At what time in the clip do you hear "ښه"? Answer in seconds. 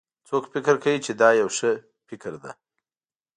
1.57-1.71